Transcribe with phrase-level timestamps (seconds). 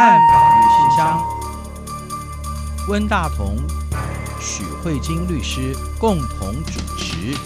[0.00, 1.22] 案法律信箱，
[2.88, 3.58] 温大同、
[4.40, 7.36] 许慧晶律师共同主持。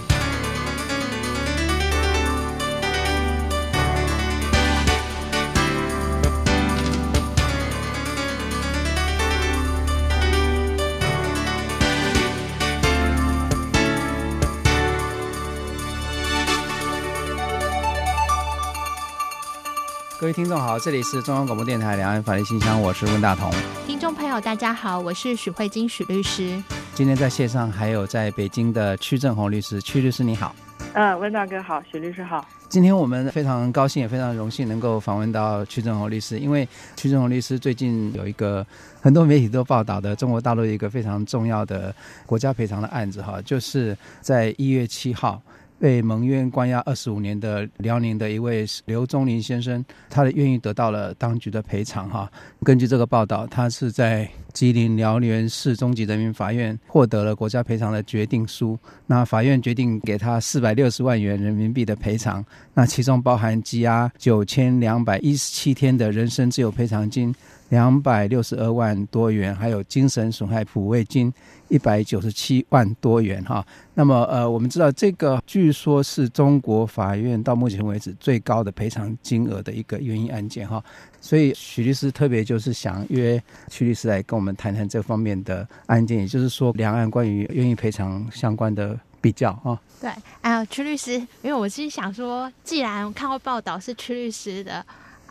[20.25, 23.53] 各位听众好，这里是中央广播电台两岸法律信箱，我是温大同。
[23.87, 26.63] 听众朋友大家好，我是许慧晶许律师。
[26.95, 30.57] 今天在线上还有在北京的屈正红律师，屈律师你好。
[30.95, 32.43] 嗯，温大哥好，许律师好。
[32.71, 38.67] 今天我们非常高兴，也非常荣幸能够访问到屈正红律师，因为屈正红律师最近有一个
[39.03, 45.43] 很多媒体都报道的中国大陆一个非常重要的国家赔偿的案子哈，就是在一月七号。
[45.79, 52.09] 被蒙冤关押二十五年的辽宁的一位刘忠林先生，他的冤意得到了当局的赔偿。
[52.09, 52.31] 哈，
[52.63, 58.79] 根据这个报道，他是在吉林辽源市中级人民法院获得了国家赔偿的决定书。
[59.07, 67.35] 那法院决定给他四百六十万元人民币的赔偿，那其中包含羁押九千两百一十七天的人身自由赔偿金
[67.75, 71.33] 两百六十二万多元，还有精神损害抚慰金。
[71.69, 80.81] 一百九十七万多元哈，那么呃，我们知道这个据说是中国法院到目前为止最高的赔偿金额的一个冤狱案件哈，
[81.21, 89.77] 所以许律师特别就是想约屈律师来跟我们谈谈这方面的案件，也就是说两岸关于冤狱赔偿相关的比较哈。
[90.01, 90.11] 对，
[90.43, 94.85] 哎呀，屈律师，因为我是想说，既然看过报道是屈律师的。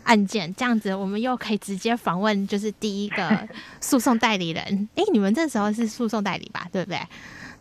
[0.04, 3.48] 案件这样子，我们又可以直接访问，就是第一个
[3.80, 4.88] 诉讼代理人。
[4.94, 6.66] 哎，你们这时候是诉讼代理吧？
[6.70, 6.98] 对不对？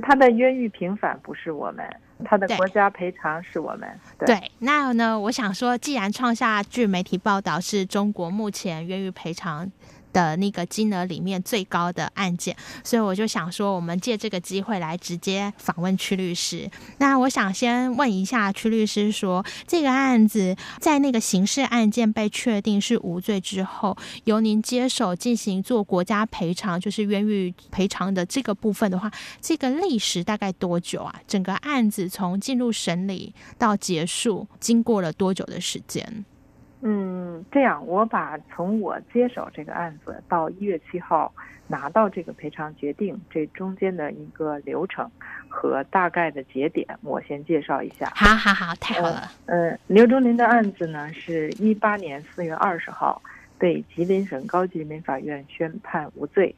[0.02, 1.86] 他的冤狱平反不是我们，
[2.25, 3.88] 他的国家赔偿是我们。
[4.17, 5.19] 对，对，那呢？
[5.19, 9.71] 我想说，既然创下据媒体报道是中国目前冤狱赔偿。
[10.14, 16.70] 的那个金额里面最高的案件，所以我就想说，我们借这个机会来直接访问屈律师。
[17.00, 29.11] 那我想先问一下屈律师说，这个案子在那个刑事案件被确定是无罪之后，由您接手进行做国家赔偿，就是冤狱赔偿的这个部分的话，
[29.42, 31.16] 这个历时大概多久啊？
[31.27, 36.23] 整个案子从进入审理到结束，经过了多久的时间？
[36.86, 41.33] 嗯，这样我把从我接手这个案子到一月七号
[41.66, 45.10] 拿到这个赔偿决定，这中间的一个流程
[45.48, 48.11] 和大概的节点，我先介绍一下。
[48.14, 49.32] 好好好，太好了。
[49.45, 53.22] 呃，呃，刘忠林的案子呢，是一八年四月二十号
[53.58, 56.54] 被吉林省高级人民法院宣判无罪。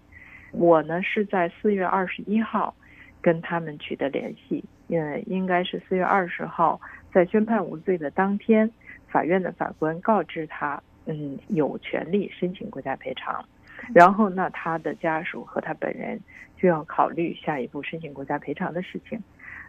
[0.52, 2.74] 我呢是在四月二十一号
[3.22, 6.82] 跟他们取得联系，嗯，应该是四月二十号
[7.14, 8.72] 在宣判无罪的当天。
[9.16, 13.42] 法院的法官告知他，嗯，有权利申请国家赔偿，
[13.94, 16.20] 然后那他的家属和他本人
[16.58, 19.18] 就要考虑下一步申请国家赔偿的事情。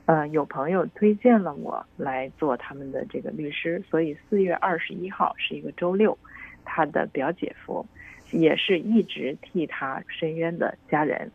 [0.06, 6.18] 呃，有朋友推荐了我来做他们的这个律师，所以四月二十一号是一个周六，
[6.64, 7.86] 他的表姐夫
[8.32, 11.30] 也是一直替他申冤的家人。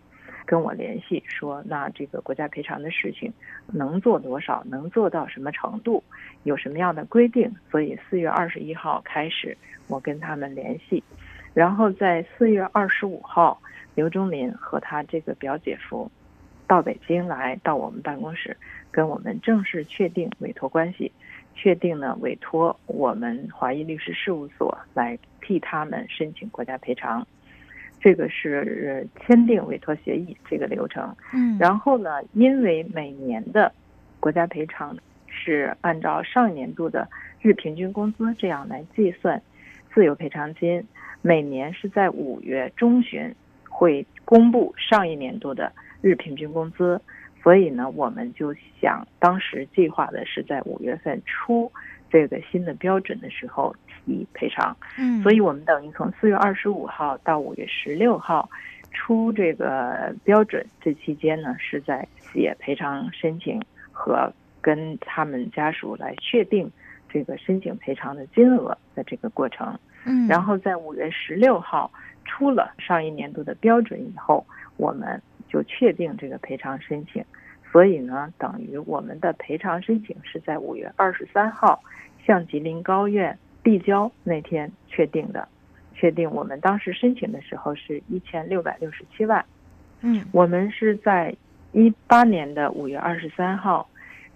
[0.52, 3.32] 跟我联系说，那这个国家赔偿的事情
[3.68, 6.04] 能做多少，能做到什么程度，
[6.44, 7.50] 有什么样的规定？
[7.72, 9.58] 所以四月二十一号开始，
[9.88, 11.02] 我跟他们联系，
[11.54, 13.62] 然后在四月二十五号，
[13.96, 16.12] 刘忠林和他这个表姐夫
[16.68, 18.58] 到北京来，到我们办公室，
[18.92, 21.10] 跟我们正式确定委托关系，
[21.56, 27.26] 确定呢委托我们华裔律师事务所来替他们申请国家赔偿。
[28.02, 33.72] 这个是签订委托协议这个流程，嗯，然后呢，因为每年的
[34.20, 34.98] 国家赔偿
[35.28, 37.08] 是按照上一年度的
[37.42, 39.40] 日平均工资这样来计算
[39.94, 40.84] 自由赔偿金，
[41.22, 43.36] 每年是在五月中旬
[43.70, 47.00] 会公布上一年度的日平均工资，
[47.44, 48.52] 所以呢，我们就
[48.82, 51.72] 想当时计划的是在五月份出
[52.10, 53.76] 这个新的标准的时候。
[54.06, 58.50] 提赔偿，嗯，所以我们等于从四月二十五号到五月十六号
[58.92, 63.62] 出这个标准，这期间呢是在写赔偿申请
[63.92, 64.32] 和
[64.62, 66.70] 跟他们家属来确定
[67.10, 71.92] 这个申请赔偿的金额的这个过程，嗯，然后在五月十六号
[72.26, 74.46] 出了上一年度的标准以后，
[74.78, 77.24] 我们就确定这个赔偿申请，
[77.72, 81.82] 所以呢，等于我们的赔偿申请是在五月二十三号
[82.26, 83.38] 向吉林高院。
[83.64, 85.48] 递交那天确定的，
[85.94, 89.46] 确定我们当时申请的时候是一千六百六十七万，
[90.02, 91.36] 嗯，我们是在
[91.72, 93.88] 一八年的五月二十三号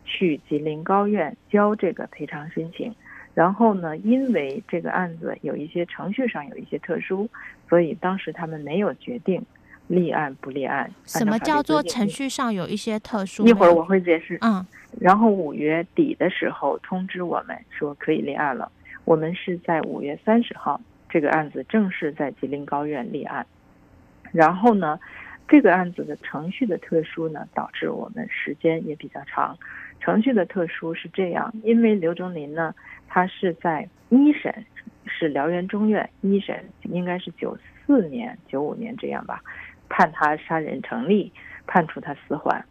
[0.03, 2.93] 去吉林高院交这个赔偿申请，
[3.33, 7.27] 然后呢，因为这个案子有一些程序上有一些特殊，
[7.67, 9.43] 所以当时他们没有决定
[9.87, 10.89] 立案不立案。
[11.05, 13.45] 什么叫做程序上有一些特殊？
[13.45, 14.37] 一会儿我会解释。
[14.41, 14.65] 嗯。
[15.01, 18.71] 然后五月底的时候通知我们说可以立案了。
[19.05, 23.45] 我们是在五月三十号，这个案子正式在吉林高院立案。
[24.31, 24.99] 然后呢，
[25.47, 29.57] 这个案子的程序的特殊呢，导致我们时间也比较长。
[29.99, 32.75] 程序的特殊是这样，因为刘忠林呢。
[33.07, 34.65] 他是在一审，
[35.05, 39.41] 是辽源中院一审，应该是九四年、九五年这样吧，
[39.87, 41.31] 判他杀人成立，
[41.65, 42.65] 判处他死缓。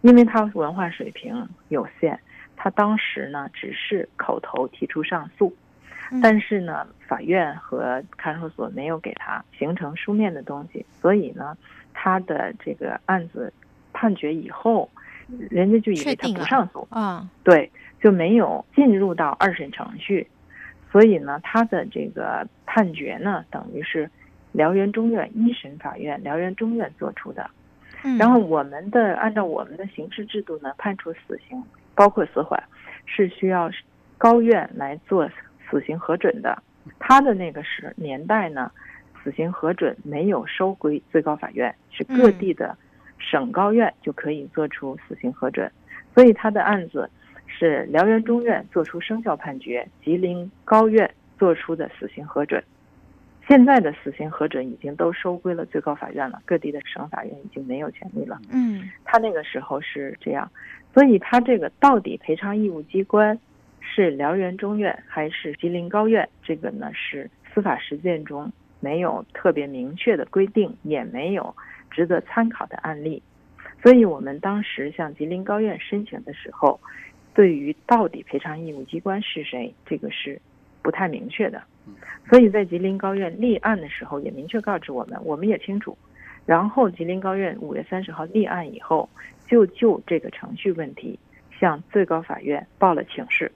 [0.00, 2.18] 因为他文化水平有限，
[2.56, 5.54] 他当时呢只是口头提出上诉，
[6.22, 11.56] 但是呢法院和看守所没有给他形成书面的东西，所以呢
[11.92, 13.52] 他的这个案子
[13.92, 14.88] 判决以后，
[15.50, 16.86] 人家就以为他不上诉。
[16.90, 17.70] 啊，对。
[18.02, 20.26] 就没有进入到二审程序，
[20.90, 24.10] 所以呢，他的这个判决呢，等于是
[24.52, 27.50] 辽源中院一审法院辽源中院做出的。
[28.18, 31.62] 然后我们的按照我们的刑事制度呢，判处死刑
[31.94, 32.58] 包括死缓，
[33.04, 33.70] 是需要
[34.16, 35.28] 高院来做
[35.70, 36.62] 死刑核准的。
[36.98, 38.70] 他的那个时年代呢，
[39.22, 42.76] 死刑核准没有收归最高法院，是各地的
[43.18, 45.70] 省高院就可以做出死刑核准，
[46.14, 47.08] 所以他的案子。
[47.52, 52.62] 是辽源中院作出生效判决，吉林高院作出的死刑核准。
[53.48, 58.40] 现在的死刑核准已经都收归了最高法院了，各地的省法院已经没有权利了。
[58.52, 60.48] 嗯，他那个时候是这样，
[60.94, 63.36] 所以他这个到底赔偿义务机关
[63.92, 66.28] 是辽源中院还是吉林高院？
[66.42, 71.54] 这个呢是司法实践中没有特别明确的规定，也没有
[71.90, 73.22] 值得参考的案例。
[73.82, 76.78] 所以我们当时向吉林高院申请的时候。
[77.32, 80.38] 对于到底赔偿义务机关是谁，这个是
[80.82, 81.62] 不太明确的，
[82.28, 85.96] 所以在吉林高院立案的时候也明确告知我们，我们也清楚。
[86.44, 89.08] 然后吉林高院五月三十号立案以后，
[89.46, 91.16] 就就这个程序问题
[91.58, 93.50] 向最高法院报了请示，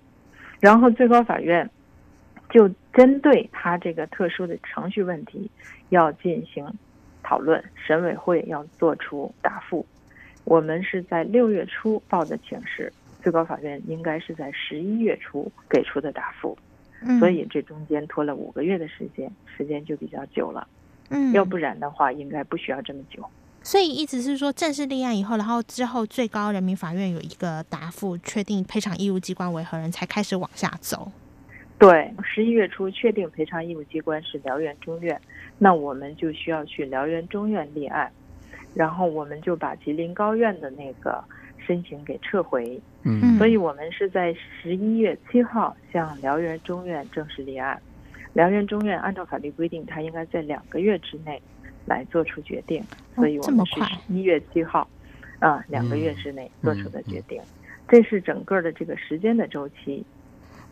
[0.65, 1.69] 然后最高法院
[2.49, 5.51] 就针对他这个特殊的程序问题
[5.91, 6.67] 要进行
[7.23, 9.85] 讨论，审委会要做出答复。
[10.45, 12.91] 我们是在六月初报的请示。
[13.23, 16.57] 最高法院应该是在十一月初给出的答复，
[17.03, 20.67] 嗯，所以这中间拖了五个月的时间，时间就比较久了。
[21.11, 23.23] 嗯，要不然的话，应该不需要这么久。
[23.65, 31.11] 所以意思是说，正式立案以后，然后之后最高人民法院有一个答复，确定赔偿义务机关为何人，才开始往下走。
[31.79, 35.21] 对，十一月初确定赔偿义务机关是辽源中院，
[35.59, 38.13] 那我们就需要去辽源中院立案，
[38.75, 41.25] 然后我们就把吉林高院的那个。
[41.67, 47.81] 申请给撤回，嗯，所以我们是在十一月七号向辽源中院正式立案。
[48.35, 51.41] 辽源中院按照法律规定，他应该在两个月之内
[51.87, 52.83] 来做出决定，
[53.15, 54.89] 所以我们是一月七号，
[55.39, 57.41] 啊，两个月之内做出的决定。
[57.89, 60.05] 这是整个的这个时间的周期。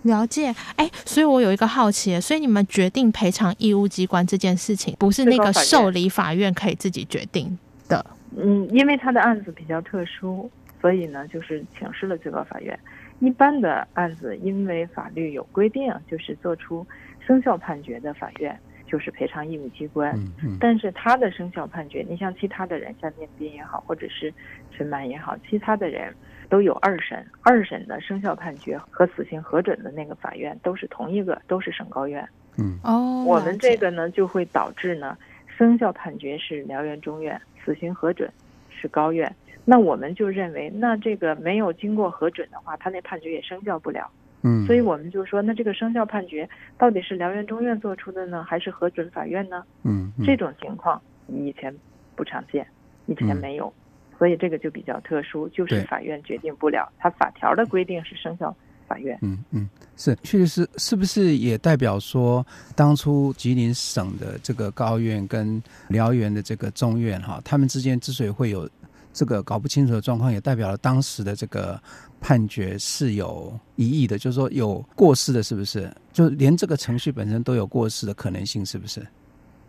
[0.02, 8.04] 了解，哎，所以我有一个好奇，所以你们决定赔偿义务机关这件事情，不是那个受理法院可以自己决定的？
[8.36, 10.50] 嗯，因为他的案子比较特殊。
[10.80, 12.76] 所以呢，就是请示了最高法院。
[13.20, 16.84] 一般的案子，因为法律有规定，就是做出
[17.24, 18.58] 生效判决的法院
[18.92, 20.14] 就是赔偿义务机关。
[20.14, 20.56] 嗯嗯。
[20.60, 24.30] 但是他的生效判决，你像其他的人，像聂斌也好，或者是
[24.70, 26.14] 陈满也好，其他的人
[26.50, 27.24] 都有二审。
[27.40, 32.28] 二审的生效判决和死刑核准的那个法院都是同一个，都是省高院。
[32.58, 32.78] 嗯。
[32.84, 33.24] 哦。
[33.26, 38.30] 我们这个呢，就会导致呢，生效判决是辽源中院，死刑核准
[38.68, 39.34] 是高院。
[39.64, 44.10] 那我们就认为，那这个没有经过核准的话，他那判决也生效不了。
[44.42, 49.62] 嗯，所以我们就说，那这个生效判决到底是辽源中院做出的呢，还是核准法院呢？
[49.84, 51.74] 嗯，嗯，这种情况以前
[52.16, 52.66] 不常见，
[53.06, 53.72] 以前没有，
[54.10, 58.54] 嗯，所以这个就比较特殊，就是法院决定不了，它法条的规定是生效
[58.88, 59.16] 法院。
[59.22, 62.44] 嗯嗯，是，确实是，是不是也代表说，
[62.74, 68.68] 当初吉林省的这个高院跟辽源的这个中院哈，他们之间之所以会有。
[69.12, 71.78] 这个搞不清楚的状况，也代表了当时的这个
[72.20, 75.90] 判决是有疑义的，就是说有过失的，是不是？
[76.12, 79.06] 就连这个程序本身都有过失的可能性，是不是？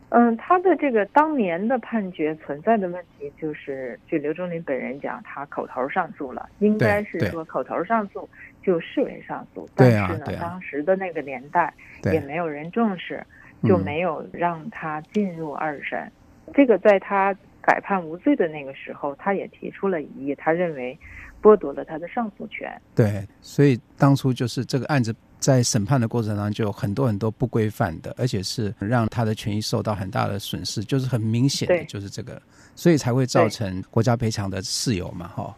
[0.09, 8.29] 嗯，他的这个当年的判决存在的问题，就是据刘忠林本人讲，他口头上诉了，应该是说口头上诉
[8.63, 11.73] 就视为上诉，但是呢，当时的那个年代
[12.05, 13.25] 也没有人重视，
[13.63, 16.09] 就没有让他进入二审。
[16.53, 17.35] 这个在他。
[17.63, 20.97] 改判无罪的那个时候，他也提出了异议，他认为
[21.41, 22.69] 剥夺了他的上诉权。
[22.93, 32.41] 对，所以当初就是这个案子在审判的过程当中就有很多很多不规范的，而且是让他的权益受到很大的损失，就是很明显的，就是这个，
[32.75, 35.55] 所以才会造成国家赔偿的事由嘛，哈。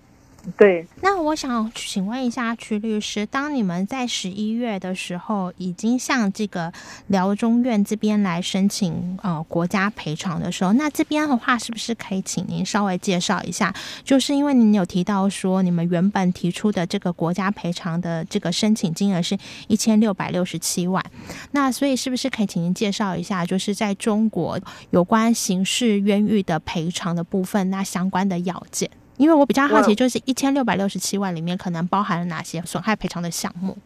[0.58, 6.72] 对，那我想请问一下曲律师，当你们在十一月的时候已经向这个
[7.08, 13.74] 辽中院这边来申请呃国家赔偿的时候，那这边的话是不是可以请您稍微介绍一下？
[14.04, 19.38] 就是因为您有提到说你们原本提出的这个国家赔偿的这个申请金额是
[19.68, 21.04] 一千六百六十七万，
[21.52, 24.60] 那所以是不是可以请您介绍一下，就是在中国
[24.92, 28.90] 有关刑事冤狱的赔偿的部分，那相关的要件？
[29.17, 33.77] 因为我比较好奇，就是一千六百六十七万里面可能包含了哪些损害赔偿的项目？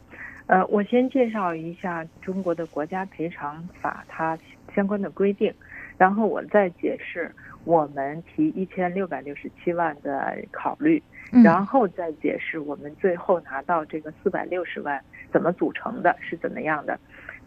[0.47, 4.37] 呃，我先介绍一下中国的国家赔偿法它
[4.75, 5.53] 相关的规定，
[5.97, 7.31] 然后我再解释
[7.65, 11.01] 我们提一千六百六十七万的考虑，
[11.43, 14.99] 然后再解释我们最后拿到这个四百六十万
[15.31, 16.99] 怎么组成的，是怎么样的，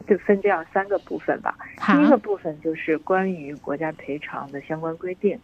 [0.06, 1.56] 就分这样三个部分吧。
[1.84, 5.36] 第一个部分就是关于国家赔偿的相关规定。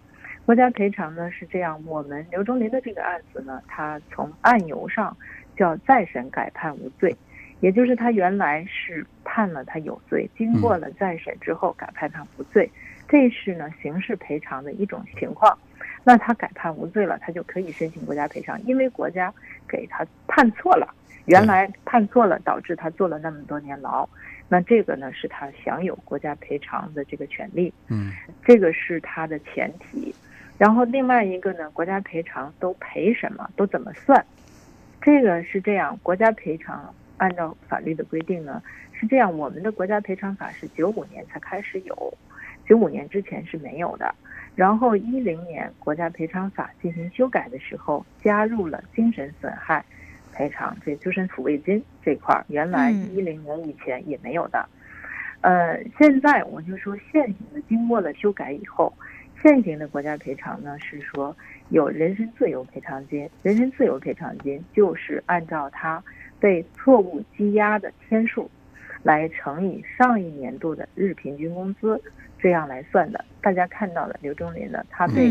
[0.49, 5.15] 国家赔偿呢是这样，我们刘忠林的这个案子呢，他从案由上
[5.55, 7.15] 叫再审改判无罪，
[7.61, 12.71] 也就是他原来是判了他有罪，经过了再审之后改判他无罪，
[13.07, 15.55] 这是呢刑事赔偿的一种情况。
[16.03, 19.31] 那他改判无罪了，他就可以申请国家赔偿，因为国家
[19.69, 20.95] 给他判错了，
[21.27, 24.09] 原来判错了，导致他坐了那么多年牢，
[24.49, 27.71] 那这个呢是他享有国家赔偿的这个权利。
[27.89, 28.13] 嗯，
[28.43, 30.15] 这个是他的前提。
[30.59, 34.27] 然后另外一个呢，国家赔偿都赔什么，都怎么算？
[35.01, 38.61] 这个是这样，国家赔偿按照法律的规定呢
[38.93, 42.19] 是这样，我们的国家赔偿法是九五年才开始有，
[42.67, 44.13] 九五年之前是没有的。
[44.57, 49.85] 然后一零年国家赔偿法进行修改的时候，加入了精神损害
[50.33, 54.69] 赔偿，这精神抚慰金这块儿，原来一零年以前也没有的。
[55.43, 58.93] 呃，现在我就说现行的，经过了修改以后。
[59.43, 61.37] 现行的国家赔偿呢，是说
[61.69, 66.03] 有人身自由赔偿金，人身自由赔偿金就是按照他
[66.41, 68.51] 被错误羁押的天数
[69.03, 72.01] 来乘以上一年度的日平均工资，
[72.39, 73.25] 这样来算的。
[73.41, 75.31] 大家看到了刘忠林呢，他被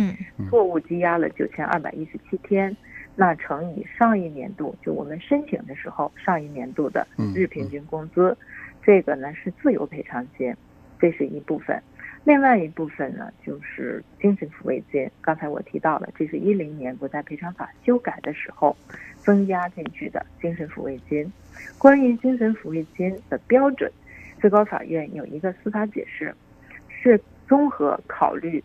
[0.49, 2.75] 错误羁押了九千二百一十七天，
[3.15, 8.35] 那乘以上一年度，就我们申请的时候上一年度的日平均工资，
[8.81, 10.55] 这个呢是自由赔偿金，
[10.97, 11.81] 这是一部分。
[12.27, 15.10] 另外一部分呢，就是精神抚慰金。
[15.22, 18.75] 刚才我提到了，这是一零年国家赔偿法修改的时候
[19.19, 21.31] 增加进去的精神抚慰金。
[21.77, 23.89] 关于精神抚慰金的标准，
[24.41, 26.36] 最高法院有一个司法解释，
[26.89, 27.17] 是
[27.48, 28.62] 综合考虑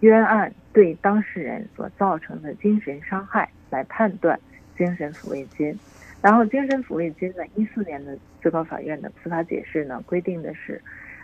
[0.00, 4.38] 冤案对当事人所造成的精神伤害来判断
[4.76, 5.74] 精神抚慰金。
[6.20, 10.78] 然后，精神抚慰金呢，一四年的最高法院的司法解释呢，规定的是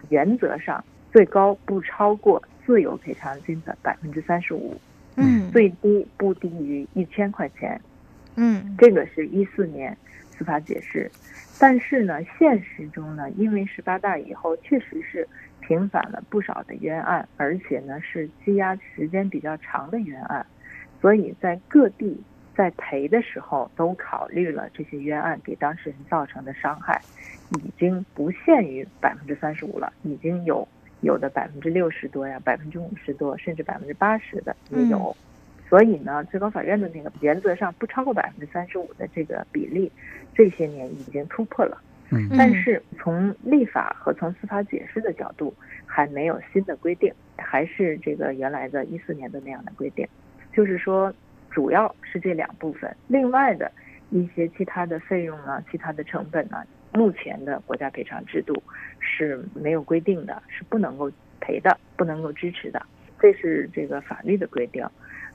[0.09, 0.83] 原则上。
[1.12, 4.81] 最高不超过自由赔偿金的百分之三十五，
[5.16, 7.78] 嗯，最低不低于一千块钱，
[8.37, 9.95] 嗯，这个是一四年
[10.31, 11.11] 司法解释，
[11.61, 15.28] 但是呢，现实中呢，因为十八大以后确实是
[15.61, 20.47] 平反了不少的冤案，而且呢是羁押时间比较长的冤案，
[21.00, 22.19] 所以在各地
[22.57, 27.02] 在赔的时候都考虑了这些冤案给当事人造成的伤害，
[27.50, 30.66] 已经不限于百分之三十五了，已经有。
[31.03, 35.15] 有的百分之六十多呀，百分之五十多，甚至百分之八十的也有，
[35.69, 39.91] 所以呢，最高法院的那个原则上不超过百分之三十五的这个比例，
[40.35, 41.77] 这些年已经突破了。
[42.11, 45.53] 嗯，但是从立法和从司法解释的角度，
[45.87, 50.07] 还没有新的规定，还是这个原来的一四年的那样的规定，
[50.53, 51.13] 就是说
[51.51, 53.73] 主要是这两部分，另外的
[54.11, 56.65] 一些其他的费用啊，其他的成本啊。
[56.93, 58.63] 目前的国家赔偿制度
[59.01, 62.85] 是没有规定的，是不能够赔的，不能够支持的，
[63.19, 64.87] 这是这个法律的规定。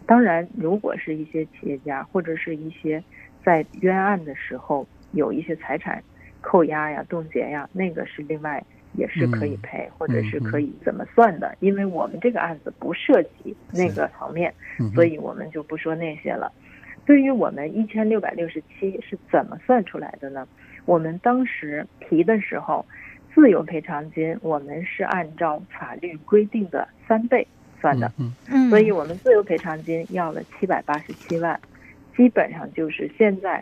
[0.06, 3.04] 当然，如果是一些企业家或者是一些
[3.44, 6.02] 在冤案的时候有一些财产
[6.42, 11.56] 扣押呀、冻结呀，那个是另外也是可以赔，或者是可以怎么算的。
[11.60, 14.54] 因为我们这个案子不涉及那个层面，
[14.94, 16.52] 所以我们就不说那些了。
[17.06, 20.48] 对于我们一千六百六十七是怎么算出来的呢？
[20.88, 22.84] 我们当时提的时候，
[23.36, 27.46] 自由赔偿金我们是按照法律规定的三倍
[27.80, 31.60] 算的，嗯嗯，所以我们自由赔偿金要了七百八十七万，
[32.16, 33.62] 基本上就是现在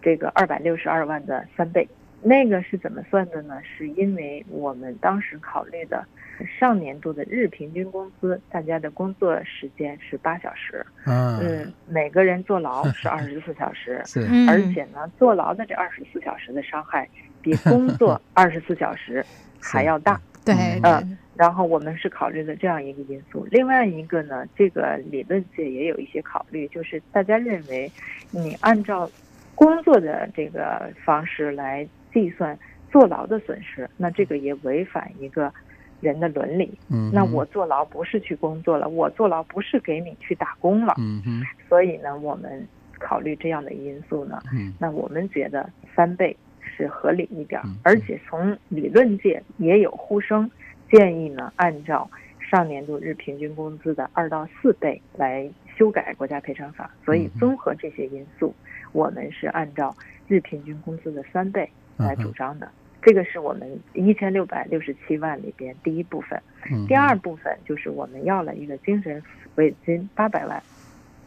[0.00, 1.86] 这个二百六十二万的三倍。
[2.22, 3.60] 那个是怎么算的呢？
[3.62, 6.04] 是因为我们当时考虑的
[6.58, 17.08] 上年度的日平均工资，大家的工作时间是八小时，嗯，每个人坐牢 是二十四小时，是，而且呢，坐牢的这二十四小时的伤害
[17.40, 19.24] 比工作 二十四小时
[19.60, 20.20] 还要大。
[20.44, 23.46] 对，嗯，然后我们是考虑的这样一个因素。
[23.50, 27.90] 另外一个呢，这个理论界也有一些考虑，就是大家认为
[28.30, 29.10] 你按照
[29.54, 32.58] 工作的这个方式来计算
[32.90, 35.52] 坐牢的损失，那这个也违反一个
[36.00, 36.72] 人的伦理。
[36.88, 40.94] 嗯，那我坐牢不是去工作了，我坐牢不是给你去打工了。
[40.98, 42.66] 嗯嗯，所以呢，我们
[42.98, 46.36] 考虑这样的因素呢，嗯，那我们觉得三倍。
[46.62, 50.50] 是合理一点，而且从理论界也有呼声，
[50.90, 56.90] 建议呢按照上年度日平均工资的二到四倍来修改国家赔偿法。
[57.04, 58.54] 所以综合这些因素，
[58.92, 59.94] 我们是按照
[60.26, 61.68] 日平均工资的三倍
[62.00, 62.70] 来主张的。
[63.02, 66.40] 这个是我们一千六百六十七万里边第一部分。
[66.86, 70.62] 第二部分就是我们要了一个精神抚慰金八百万。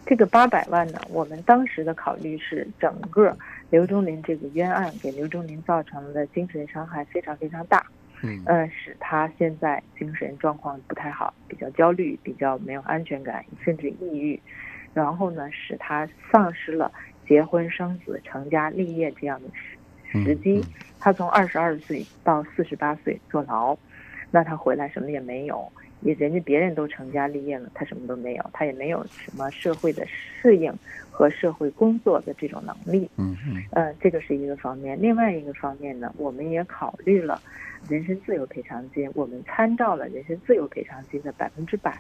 [0.06, 3.36] 这个八百万呢，我们当时的考虑是整个
[3.70, 7.86] 刘忠林这个冤案给刘忠林造成的精神伤害非常非常大，
[8.22, 14.38] 嗯，呃，使他现在精神状况不太好，比较焦虑，比较没有安全感，甚至抑郁，
[14.94, 16.92] 然后呢，使他丧失了
[17.26, 19.48] 结婚生子、成家立业这样的
[20.14, 20.64] 时时机。
[21.00, 23.78] 他从二十二岁到四十八岁坐牢，
[24.32, 25.70] 那他回来什么也没有。
[26.02, 30.74] 也人家别人都成家立业了，他什么都没有，他也没有什么社会的适应
[31.10, 33.10] 和社会工作的这种能力。
[33.16, 35.02] 嗯嗯，呃，这个是一个方面。
[35.02, 37.42] 另外一个方面呢，我们也考虑了
[37.88, 41.98] 人身自由赔偿金，我们参照了人身自由赔偿金的百分之百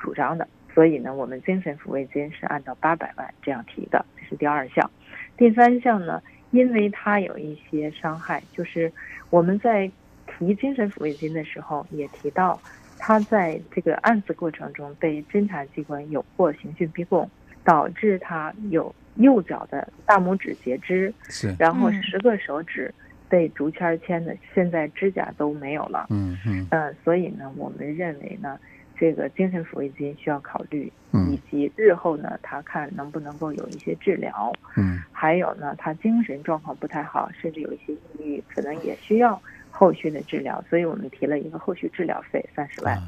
[0.00, 4.90] 主张的，所以呢，我们精神抚慰金是按照八百万这样提的，这是第二项。
[5.36, 6.20] 第三项呢，
[6.50, 8.92] 因为他有一些伤害，就是
[9.30, 9.90] 我们在
[10.26, 12.60] 提精神抚慰金的时候也提到。
[13.02, 17.26] 他在这个案子过程中被侦查机关有过刑讯逼供，
[17.64, 22.94] 导致他有右脚的大拇指截肢，是，然后十个手指
[23.26, 26.08] 被竹签签的，现在指甲都没有了。
[26.10, 28.60] 嗯嗯，呃，所以呢，我们认为呢，
[29.00, 30.92] 这个精神抚慰金需要考虑，
[31.30, 34.52] 以及日后呢，他看能不能够有一些治疗。
[34.76, 39.40] 嗯，还有呢，他精神状况不太好，甚至有一些抑郁，可能也需要。
[39.72, 43.00] 后续的治疗，所以我们提了一个后续治疗费三十万。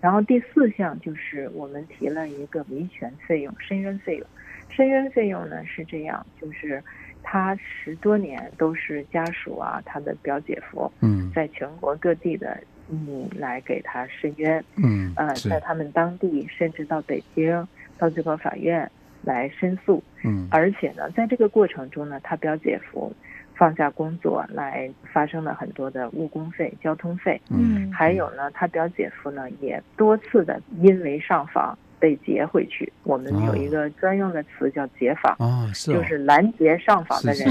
[0.00, 4.26] 然后第四项就是我们提了一个维权费用、申冤费用。
[4.68, 6.82] 申冤费用呢是这样，就是
[7.22, 17.66] 他十多年都是家属啊，他的表姐夫，嗯，在全国各地的嗯来给他申冤，嗯，呃，在他们当地甚至到北京、
[17.98, 18.90] 到最高法院
[19.22, 23.12] 来申诉，嗯，而且呢，在这个过程中呢，他表姐夫。
[23.58, 27.40] 放下工作来，发生了很多的误工费、交通费。
[27.48, 32.92] 嗯，还有呢，他表姐夫呢也多次的因为上访被劫回去。
[33.02, 37.50] 我们有一个专用的词叫劫访，哦，是哦，就是拦截上访的人。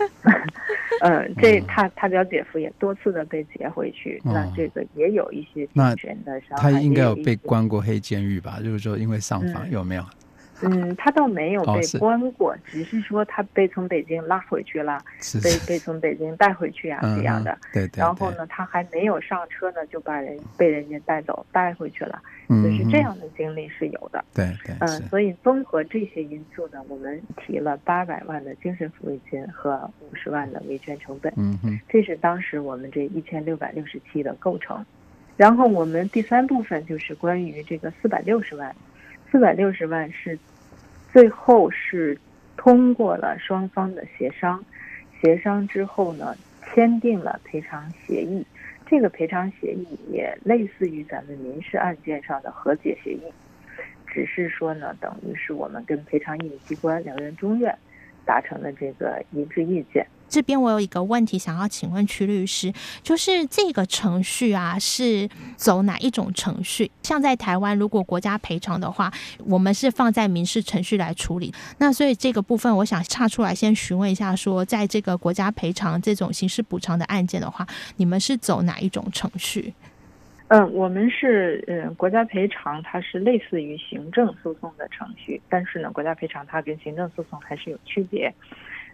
[1.00, 6.40] 嗯，这他他表姐夫也多次的被劫回去，哦，那这个也有一些精神的。
[6.56, 8.58] 他应该有被关过黑监狱吧？
[8.62, 10.04] 就是说，因为上访有没有？
[10.62, 17.56] 嗯，他倒没有被关过，哦、是只是说他被从北京拉回去了，是是被被从北京带回去啊，嗯、这样的。
[17.72, 18.00] 对，对对。
[18.00, 24.24] 然后呢，他还没有上车呢，就把人被人家带走带回去了，嗯、就是这样的经历是有的。
[24.32, 24.74] 对对。
[24.80, 31.32] 嗯，所以综合这些因素呢，我们提了八百万的精神抚慰金和五十万的维权成本。
[31.36, 31.78] 嗯嗯。
[31.88, 34.84] 这是当时我们这一千六百六十七的构成，
[35.36, 38.74] 然后我们第三部分就是关于这个四百六十万。
[39.30, 40.38] 四百六十万是
[41.12, 42.18] 最后是
[42.56, 44.64] 通过了双方的协商，
[45.20, 48.46] 协商之后呢，签订了赔偿协议。
[48.86, 53.22] 这个赔偿协议也类似于咱们民事案件上的和解协议，
[54.06, 57.76] 只是说呢，等于是我们跟赔偿义务机关辽源中院
[58.24, 60.06] 达成了这个一致意见。
[60.28, 66.90] 这边我有一个问题想要请问曲律师，就是这个程序啊是走哪一种程序？
[67.02, 69.12] 像在台湾，如果国家赔偿的话，
[69.46, 71.52] 我们是放在民事程序来处理。
[71.78, 79.72] 那所以这个部分，我想岔出来先询问一下说，在这个国家赔偿这种刑事补偿的案件的话，你们是走哪一种程序？
[80.48, 88.32] 嗯，我们是嗯，国家赔偿它是类似于行政诉讼的程序，但是呢，国家赔偿它跟行政诉讼还是有区别。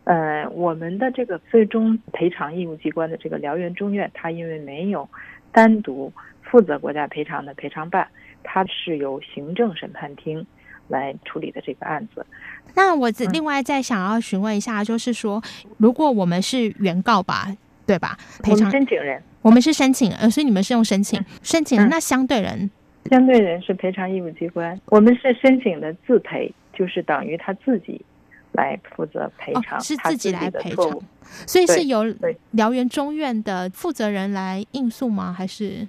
[0.05, 5.09] 呃，我们的这个最终赔偿义务机关的这个辽源中院，它因为没有
[5.53, 6.13] 单独
[6.43, 8.09] 负责国家赔偿的赔偿办，
[8.43, 10.45] 它是由行政审判厅
[10.89, 12.27] 来处理的这个案子。
[12.75, 15.41] 那我另外再想要询问一下，就是说，
[15.79, 17.47] 如果我们是原告吧，
[17.87, 18.19] 对吧？
[18.43, 22.69] 赔偿申请人，我们是申请，呃，所以你们是用申请申请，那相对人，
[23.09, 28.05] 相对人是赔偿义务机关，我们是申请的自赔，就是等于他自己。
[28.53, 31.01] 来负责赔偿，哦，是自己来赔偿，
[31.47, 32.05] 所以是由
[32.51, 35.33] 辽源中院的负责人来应诉吗？
[35.33, 35.89] 还是？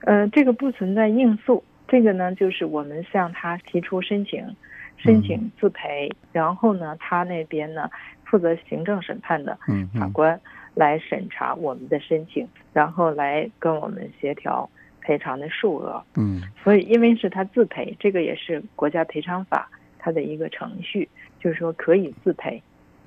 [0.00, 4.44] 呃，这个不存在应诉，这个呢，就是我们向他提出申请，
[4.96, 7.88] 申请自赔，嗯、然后呢，他那边呢
[8.24, 9.58] 负责行政审判的
[9.98, 10.40] 法官
[10.74, 14.68] 来审查我们的申请，然后来跟我们协调
[15.00, 16.02] 赔偿的数额。
[16.16, 19.68] 嗯，所以因为是他自赔，这个也是国家赔偿法
[19.98, 21.08] 它的一个程序。
[21.46, 22.60] 就是说可以自赔，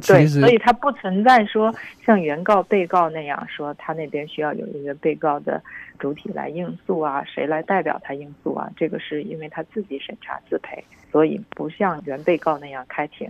[0.07, 1.75] 对，所以它不存在说
[2.05, 5.61] 像原告、被告那样说他那边需要有一个被告的
[5.99, 8.69] 主体来应诉啊，谁来代表他应诉啊？
[8.77, 13.29] 这个是因为他自己审查自赔，所以不像原被告那样开庭，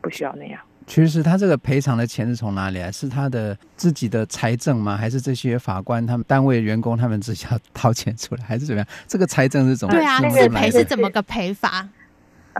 [0.00, 0.60] 不需要那样。
[0.84, 2.90] 其实他这个赔偿的钱是从哪里来？
[2.90, 4.96] 是他的自己的财政吗？
[4.96, 8.88] 还是这些法官他们单位员工他们自己要掏钱出来，还是怎么样？
[9.06, 9.94] 这个财政是怎么？
[9.94, 11.88] 对啊，自赔是怎么个赔法？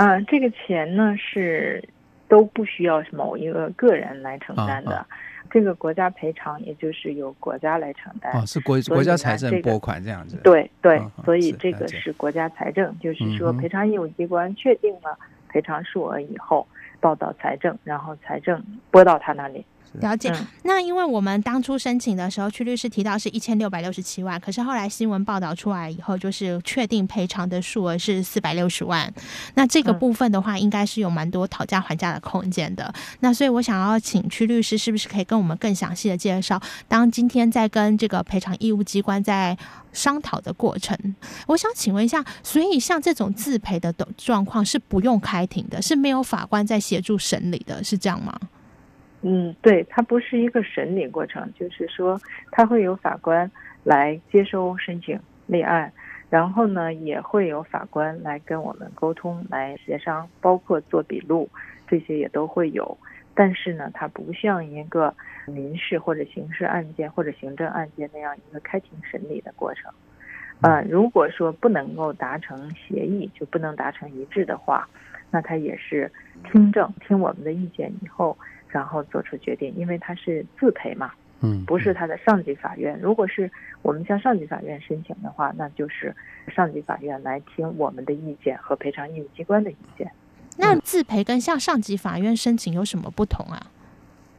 [0.00, 1.84] 啊、呃，这个钱呢是
[2.26, 5.04] 都不需要某一个个人来承担的，
[5.50, 8.32] 这个国家赔偿也就是由国家来承担。
[8.32, 10.38] 哦，是国国家财政拨款这样子。
[10.42, 15.18] 对对，哦、所以这个是国家财政，就是说赔偿义务机关确定了
[15.50, 16.66] 赔偿数额以后，
[16.98, 19.62] 报到财政，然后财政拨到他那里。
[19.94, 29.12] 了解，那因为我们当初申请的时候，曲律师提到是一千六百六十七万，可是后来新闻报道出来以后，就是确定赔偿的数额是四百六十万。
[29.54, 32.92] 那这个部分的话，应该是有蛮多讨价还价的空间的。
[33.18, 39.58] 那所以我想要请曲律师，是不是可以跟我们更详细的介绍，当今天在跟这个赔偿义务机关在
[39.92, 40.96] 商讨的过程？
[41.48, 48.38] 我想请问一下，所以像这种自赔的状况是不用开庭的，是没有法官在协助审理的，是这样吗？
[49.22, 52.18] 嗯，对，它不是一个审理过程，就是说，
[52.50, 53.50] 它会有法官
[53.84, 55.92] 来接收申请立案，
[56.30, 61.46] 然后呢，也会有法官来跟我们沟通，来协商，包括做笔录，
[61.86, 62.96] 这些也都会有。
[63.34, 65.14] 但是呢，它不像一个
[65.46, 69.92] 民事或者刑事案件或者行政案件那样一个开庭审理的过程。
[70.62, 74.88] 呃，如果说不能够达成协议，就不能达成一致的话，
[75.30, 76.10] 那他也是
[76.50, 78.34] 听证，听我们的意见以后。
[78.70, 82.98] 然后做出决定，因为他是自赔嘛，嗯，不是他的上级法院。
[83.00, 83.50] 如果是
[83.82, 86.14] 我们向上级法院申请的话，那就是
[86.48, 90.10] 上级法院来听我们的意见和赔偿义务机关的意见。
[90.56, 93.70] 那自赔跟向上级法院申请有什么不同啊？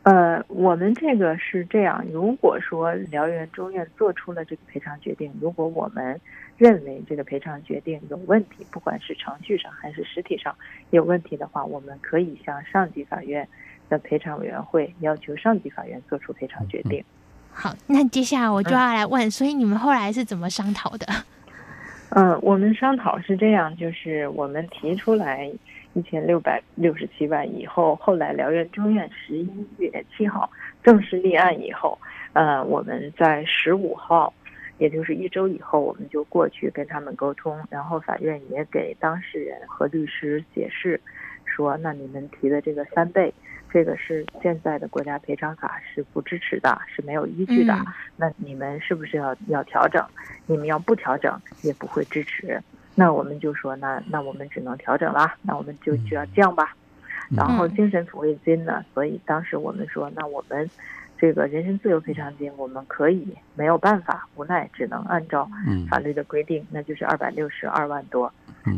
[0.04, 6.20] 呃，我们这个是这样，如果说辽源中院做出了这个赔偿决定，如果我们
[6.58, 10.56] 认为这个赔偿决定有问题，不管是程序上还是实体上
[10.90, 13.48] 有问题的话，我们可以向上级法院。
[13.92, 17.04] 的赔偿委员会要求上级法院作出赔偿决定。
[17.52, 21.06] 好，那接下来我就要来问，嗯、所以你们后来是怎么商讨的？
[22.12, 25.52] 嗯， 我们商讨是这样，就是我们提出来
[25.94, 30.50] 一千六百六十七万以后，后来辽源中院十一月七号
[30.82, 32.00] 正式立案以后，
[32.32, 34.34] 呃，我们在十五号，
[34.78, 41.00] 也就是一周以后，我们就过去跟他们沟通，然后法院也给当事人和律师解释，
[41.44, 43.34] 说那你们提的这个三倍。
[43.74, 47.74] 这个是现在的国家赔偿法是不支持的，是没有依据的。
[47.74, 47.86] 嗯、
[48.18, 50.06] 那你们是不是要要调整？
[50.46, 52.62] 你们要不调整，也不会支持。
[52.96, 55.36] 那我们就说，那那我们只能调整了。
[55.42, 56.76] 那我们就就要降吧。
[57.30, 58.84] 嗯、然后精神抚慰金呢？
[58.94, 60.70] 所以当时我们说，那我们
[61.18, 65.50] 这个人身自由赔偿金，我们可以没有办法，无奈只能按照
[65.90, 68.32] 法律的规定，那就是二百六十二万多。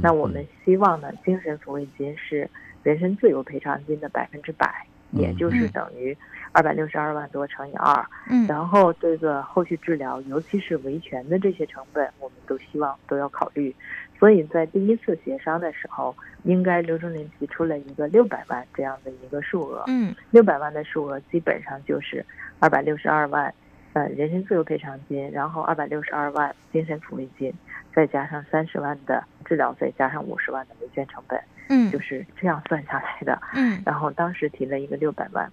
[0.03, 2.47] 那我们希望呢，精神抚慰金是。
[2.83, 6.15] 人身自由赔偿金的百分之百，也就是等于
[6.51, 8.05] 二百六十二万多乘以二。
[8.29, 13.73] 嗯，然后这个后续治疗，尤其是维权的这些成本，我们都希望都要考虑。
[14.19, 19.83] 所以在第一次协商的时候，应该刘忠林提出了一个六百万这样的一个数额。
[19.87, 22.25] 嗯，六百万的数额基本上就是
[22.59, 23.53] 二百六十二万，
[23.93, 27.53] 呃，人身自由赔偿金，然后二百六十二万精神抚慰金，
[27.93, 31.37] 再加上三十万的治疗费，加上五十万的维权成本。
[31.69, 33.41] 嗯，就是这样算下来的。
[33.55, 35.51] 嗯，然后当时提了一个六百万，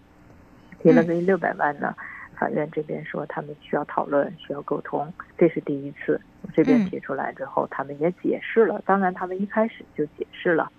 [0.83, 1.95] 提了个六百万呢，
[2.37, 6.21] 法院这边说他们需要讨论，需要沟通，这是第一次。
[6.53, 8.83] 这边提出来之后，他们也解释了。
[8.85, 10.73] 当然，他们一开始就解释了，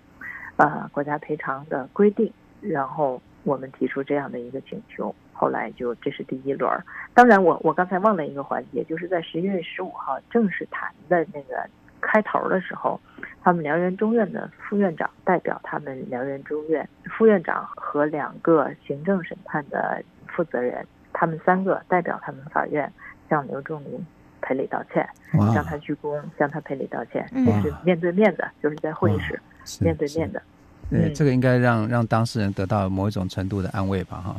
[0.56, 2.32] 呃，国家赔偿的规定。
[2.60, 6.70] 然后我们提出这样的一个请求，后来就这是第一轮。
[7.14, 11.68] 当然我，我我刚才忘了一个环节，就是在十一月十五号正式谈的那个。
[12.02, 13.00] 开头的时候，
[13.42, 22.92] 他们辽源中院的副院长代表他们辽源中院副院长和两个行政审判的负责人，他们三个代表他们法院
[23.30, 24.04] 向刘仲林
[24.40, 25.08] 赔礼道歉，
[25.54, 29.40] 向他鞠躬，向他赔礼道歉，这是面对面的，就是在会议室
[29.80, 30.42] 面对面的。
[30.90, 34.36] 对，这个应该让让当事人得到某一种程度的安慰吧，哈。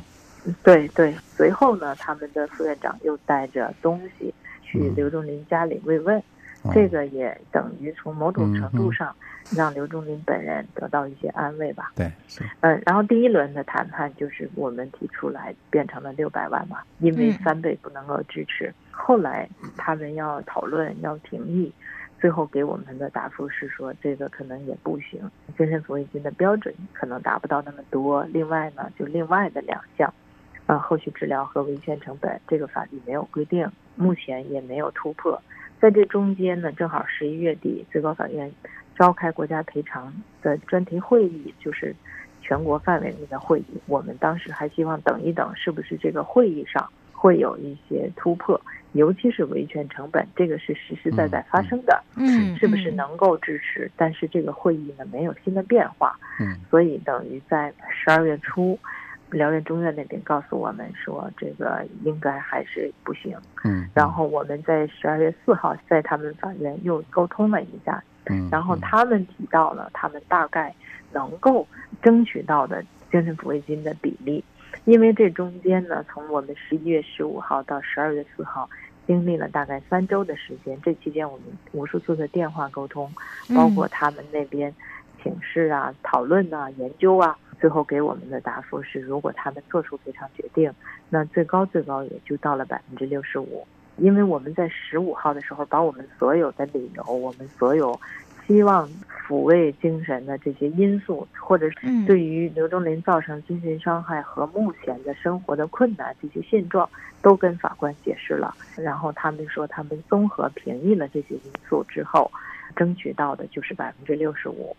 [0.61, 6.23] 对对，随后呢，他们的副院长又带着东西去刘仲林家里慰问，嗯、
[6.71, 9.13] 这个也等于从某种程度上
[9.55, 11.91] 让刘忠林本人得到一些安慰吧。
[11.95, 12.43] 对，是。
[12.61, 18.67] 嗯，然后第一轮的谈判就是我们提出来变成了六百万嘛，因为三倍不能够支持。
[18.67, 21.71] 嗯、后来他们要讨论要评议，
[22.21, 25.19] 最后给我们的答复是说这个可能也不行，
[25.57, 28.23] 精神抚慰金的标准可能达不到那么多。
[28.25, 30.13] 另外呢，就另外的两项。
[30.65, 35.37] 呃，后续治疗和维权成本，这个法律没有规定，目前也没有突破。
[35.83, 38.49] 在这中间呢，正好十一月底，最高法院
[38.97, 41.93] 召开国家赔偿的专题会议，就是
[42.41, 43.65] 全国范围内的会议。
[43.87, 48.61] 我们当时还希望等一等，是不是这个会议上会有一些突破，
[48.93, 53.91] 尤其是维权成本，这个是实实在在发生的，嗯，是不是能够支持？
[53.97, 58.79] 但是这个会议呢，没有新的变化，嗯，所以等于在十二月初。
[59.33, 63.35] 辽源中院那边告诉我们说，这个应该还是不行。
[63.63, 68.03] 嗯，然后我们在十二月四号在他们法院又沟通了一下。
[68.25, 70.73] 嗯，然后他们提到了他们大概
[71.11, 71.67] 能够
[72.01, 74.41] 争取到的精神抚慰金的比例，
[74.85, 78.69] 因为这中间呢，从我们十一月十五号到十二月四号，
[79.05, 80.79] 经历了大概三周的时间。
[80.81, 83.11] 这期间我们无数次的电话沟通，
[83.53, 84.73] 包括他们那边
[85.21, 87.37] 请示啊、讨论啊、研究啊。
[87.59, 90.71] 最后给我们的答复是，如果他们做出赔偿决定，
[91.09, 93.65] 那最高最高也就到了百分之六十五。
[93.97, 97.99] 因为我们在十五号的时候，把我们所有的理由，我们所有
[98.47, 98.89] 希望
[99.27, 106.89] 抚慰精神的这些因素，或者是对于刘忠林造成精神伤害和目前的生活的困难这些现状，
[107.21, 108.55] 都跟法官解释了。
[108.75, 112.31] 然后他们说，他们综合评议了这些因素之后，
[112.75, 114.75] 争取到的就是百分之六十五。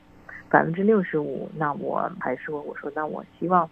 [0.54, 3.68] 百分之六十五，那我还说，我说那我希望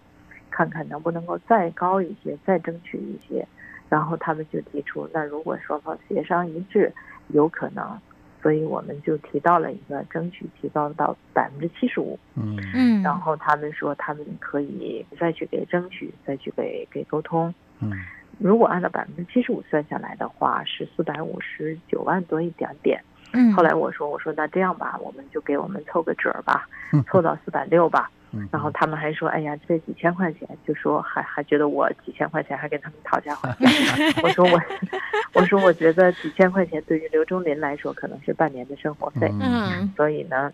[0.50, 3.46] 看看能不能够再高一些，再争取一些。
[3.88, 6.92] 然后他们就提出，那如果双方协商一致，
[7.28, 7.96] 有可能，
[8.42, 12.18] 所以我们就提到了一个争取提高到百分之七十五。
[12.34, 13.00] 嗯嗯。
[13.00, 17.54] 然后他们说他们可以再去给争取，再去给给沟通。
[17.78, 17.92] 嗯。
[18.40, 23.00] 如果按照百分之七十五算下来的话，是四百五十九万多一点点。
[23.32, 26.66] 嗯，后来我说，我说那这样吧，我们就给我们凑个整儿吧，
[27.10, 28.10] 凑到四百六吧。
[28.50, 34.22] 然后他们还说，哎呀，这几千块钱，就说还还觉得我几千块钱还跟他们讨价还价。
[34.22, 34.60] 我说我，
[35.34, 39.30] 我说我觉得几千块钱对于刘忠林来说可能是半年的生活费。
[39.40, 40.50] 嗯，所以呢。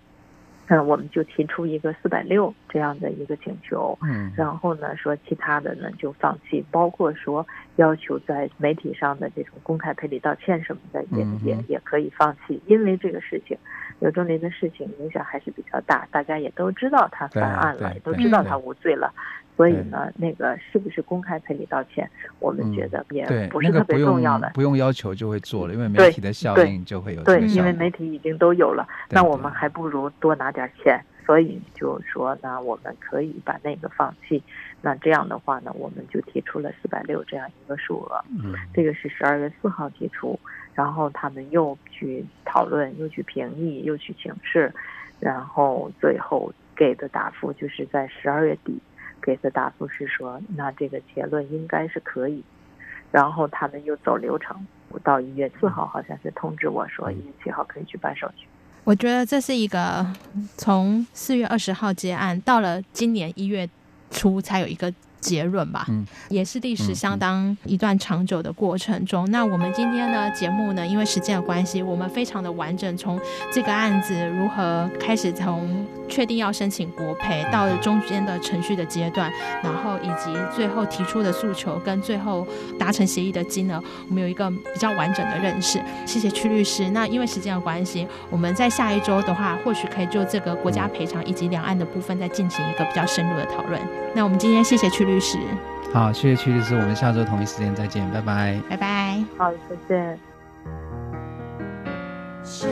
[0.68, 13.56] 嗯，我们就提出一个四百六这样的一个请求，嗯，然后呢，说其他的呢就放弃，包括说要求在媒体上的这种公开赔礼道歉什么的也，也也也可以放弃，因为这个事情，
[13.98, 19.12] 刘忠林的事情影响还是比较大，大家也都知道他犯案了，也都知道他无罪了。
[19.58, 30.98] 所以呢，那个是不是公开赔礼道歉，我们觉得也不是特别重要的，嗯那个不，不用要求就会做了，因为媒体的效应就会有对，因为媒体已经都有了，那我们还不如多拿点钱。
[31.26, 34.42] 所以就说呢，我们可以把那个放弃。
[34.80, 38.24] 那这样的话呢，我们就提出了四百六这样一个数额。
[38.30, 40.40] 嗯，这个是十二月四号提出，
[40.72, 44.72] 然后他们又去讨论，又去评议，又去请示，
[45.20, 48.80] 然后最后给的答复就是在十二月底。
[49.22, 52.42] 给的答复是说，那这个结论应该是可以，
[53.10, 54.66] 然后他们又走流程，
[55.02, 58.46] 到一月四号好像是通知我说，一月七号可以去办手续。
[58.84, 60.06] 我觉得这是一个
[60.56, 63.68] 从四月二十号结案，到了今年一月
[64.10, 64.92] 初才有一个。
[65.20, 69.24] 结论吧，嗯，也是历史相当一段长久的过程中。
[69.24, 73.20] 嗯嗯、那我们今天呢节目呢，因为时间的关系，我们非常的完整，从
[73.52, 79.30] 这个案子如何开始，从确定要申请国赔，到中间的程序的阶段，
[79.62, 82.46] 然后以及最后提出的诉求跟最后
[82.78, 85.80] 达成协议的金额，我们有一个比较完整的认识。
[86.06, 86.88] 谢谢曲律师。
[86.90, 93.80] 那因为时间的关系，我们在下一周的话，或许可以就这个国家赔偿以及两岸的部分再进行一个比较深入的讨论。
[94.14, 95.38] 那我们今天谢谢曲律师，
[95.90, 100.18] 好，谢谢曲律师，我们下周同一时间再见，拜拜，拜拜，好，再见。
[102.44, 102.68] 小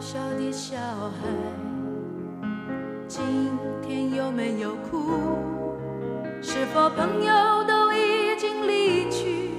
[0.00, 1.28] 小的小孩，
[3.06, 3.22] 今
[3.82, 5.38] 天有没有哭？
[6.40, 9.50] 是否朋友都已经离去，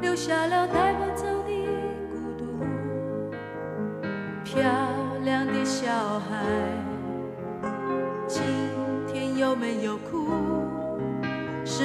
[0.00, 1.66] 留下了带不走的
[2.12, 2.64] 孤独？
[4.44, 4.62] 漂
[5.24, 6.36] 亮的小孩，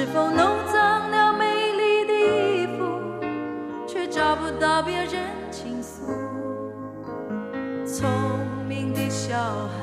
[0.00, 2.88] 是否弄脏了美丽的衣服，
[3.86, 6.06] 却找不到别人倾诉？
[7.84, 8.08] 聪
[8.66, 9.76] 明的小孩，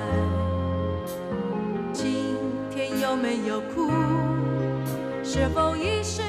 [1.94, 2.36] 今
[2.72, 3.92] 天有没有哭？
[5.24, 6.24] 是否已是？